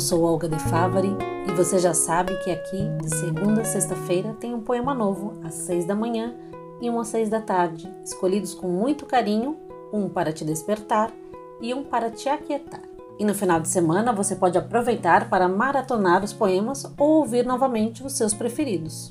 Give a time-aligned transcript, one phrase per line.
[0.00, 1.14] sou Olga De Favari
[1.46, 5.54] e você já sabe que aqui, de segunda a sexta-feira, tem um poema novo às
[5.54, 6.34] seis da manhã
[6.80, 9.58] e um às seis da tarde, escolhidos com muito carinho,
[9.92, 11.12] um para te despertar
[11.60, 12.80] e um para te aquietar.
[13.18, 18.02] E no final de semana você pode aproveitar para maratonar os poemas ou ouvir novamente
[18.02, 19.10] os seus preferidos.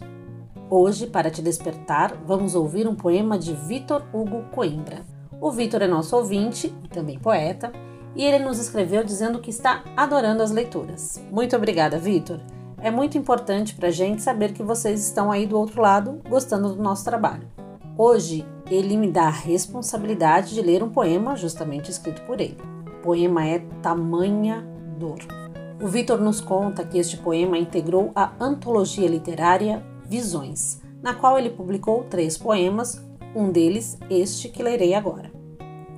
[0.71, 5.05] Hoje, para te despertar, vamos ouvir um poema de Vitor Hugo Coimbra.
[5.40, 7.71] O Vitor é nosso ouvinte e também poeta
[8.16, 11.22] e ele nos escreveu dizendo que está adorando as leituras.
[11.31, 12.40] Muito obrigada, Vitor!
[12.81, 16.73] É muito importante para a gente saber que vocês estão aí do outro lado gostando
[16.73, 17.48] do nosso trabalho.
[17.98, 22.58] Hoje, ele me dá a responsabilidade de ler um poema justamente escrito por ele.
[22.88, 24.66] O poema é Tamanha
[24.98, 25.20] Dor.
[25.81, 31.50] O Vitor nos conta que este poema integrou a antologia literária Visões, na qual ele
[31.50, 33.02] publicou três poemas,
[33.36, 35.38] um deles este que lerei agora.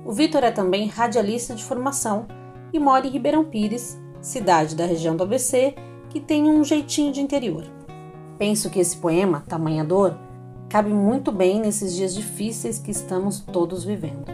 [0.04, 2.26] O Vitor é também radialista de formação
[2.72, 5.74] e mora em Ribeirão Pires, cidade da região do ABC
[6.10, 7.64] que tem um jeitinho de interior.
[8.36, 10.16] Penso que esse poema, Tamanha Dor,
[10.68, 14.26] cabe muito bem nesses dias difíceis que estamos todos vivendo.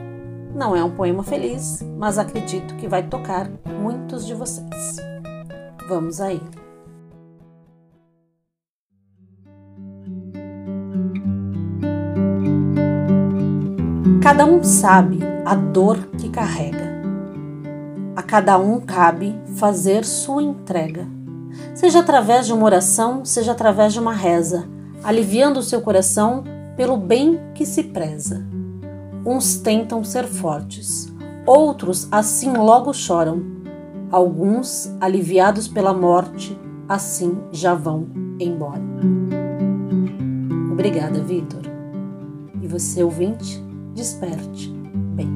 [0.55, 4.97] Não é um poema feliz, mas acredito que vai tocar muitos de vocês.
[5.89, 6.69] Vamos a ele.
[14.23, 17.01] Cada um sabe a dor que carrega.
[18.15, 21.09] A cada um cabe fazer sua entrega,
[21.75, 24.69] seja através de uma oração, seja através de uma reza,
[25.03, 26.45] aliviando o seu coração
[26.77, 28.47] pelo bem que se preza.
[29.25, 31.11] Uns tentam ser fortes,
[31.47, 33.43] outros assim logo choram.
[34.11, 38.07] Alguns, aliviados pela morte, assim já vão
[38.39, 38.83] embora.
[40.71, 41.63] Obrigada, Vitor.
[42.61, 44.78] E você, ouvinte, desperte
[45.19, 45.29] bem.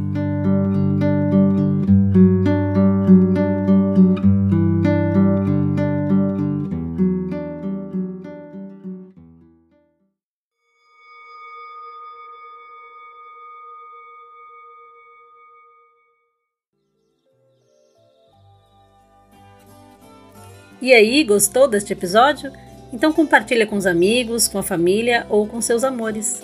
[20.80, 22.52] E aí, gostou deste episódio?
[22.92, 26.42] Então compartilha com os amigos, com a família ou com seus amores.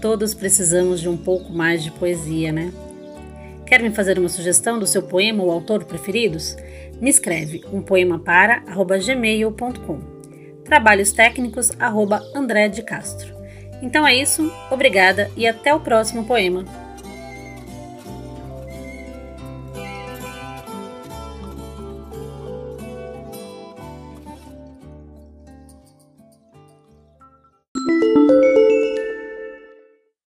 [0.00, 2.72] Todos precisamos de um pouco mais de poesia, né?
[3.66, 6.56] Quer me fazer uma sugestão do seu poema ou autor preferidos?
[7.00, 8.64] Me escreve um poema para
[8.98, 10.00] gmail.com.
[10.64, 11.70] Trabalhos técnicos
[12.34, 13.34] André de Castro.
[13.82, 16.64] Então é isso, obrigada e até o próximo poema.